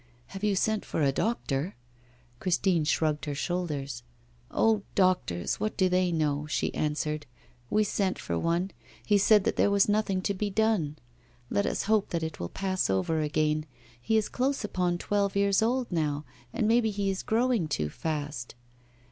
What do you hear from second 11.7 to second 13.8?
hope that it will pass over again.